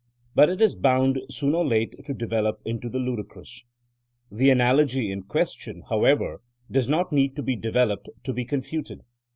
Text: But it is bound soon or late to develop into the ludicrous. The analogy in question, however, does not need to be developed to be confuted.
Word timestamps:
But 0.33 0.49
it 0.49 0.61
is 0.63 0.73
bound 0.73 1.19
soon 1.29 1.53
or 1.53 1.63
late 1.63 1.93
to 2.05 2.13
develop 2.15 2.59
into 2.65 2.89
the 2.89 2.97
ludicrous. 2.97 3.63
The 4.31 4.49
analogy 4.49 5.11
in 5.11 5.21
question, 5.21 5.83
however, 5.91 6.41
does 6.71 6.89
not 6.89 7.11
need 7.11 7.35
to 7.35 7.43
be 7.43 7.55
developed 7.55 8.09
to 8.23 8.33
be 8.33 8.43
confuted. 8.43 9.03